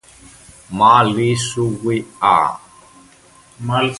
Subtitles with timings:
[0.77, 1.95] ma li suwi
[2.35, 2.37] a.